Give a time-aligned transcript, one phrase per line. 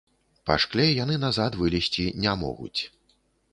[0.49, 2.81] Па шкле яны назад вылезці не могуць.